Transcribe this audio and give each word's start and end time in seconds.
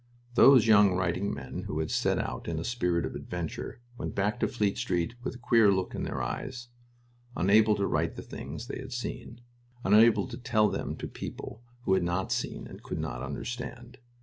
Those 0.33 0.65
young 0.65 0.95
writing 0.95 1.31
men 1.31 1.65
who 1.67 1.77
had 1.77 1.91
set 1.91 2.17
out 2.17 2.47
in 2.47 2.57
a 2.57 2.63
spirit 2.63 3.05
of 3.05 3.13
adventure 3.13 3.81
went 3.99 4.15
back 4.15 4.39
to 4.39 4.47
Fleet 4.47 4.79
Street 4.79 5.13
with 5.21 5.35
a 5.35 5.37
queer 5.37 5.71
look 5.71 5.93
in 5.93 6.01
their 6.01 6.23
eyes, 6.23 6.69
unable 7.37 7.75
to 7.75 7.85
write 7.85 8.15
the 8.15 8.23
things 8.23 8.65
they 8.65 8.79
had 8.79 8.93
seen, 8.93 9.41
unable 9.85 10.27
to 10.29 10.39
tell 10.39 10.69
them 10.69 10.95
to 10.95 11.07
people 11.07 11.61
who 11.83 11.93
had 11.93 12.01
not 12.01 12.31
seen 12.31 12.65
and 12.65 12.81
could 12.81 12.97
not 12.97 13.21
understand. 13.21 13.99